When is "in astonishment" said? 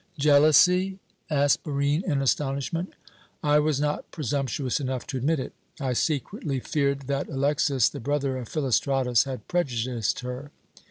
2.03-2.93